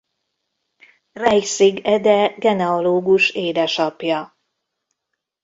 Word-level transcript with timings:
Reiszig 1.11 1.81
Ede 1.85 2.35
genealógus 2.37 3.29
édesapja. 3.29 4.37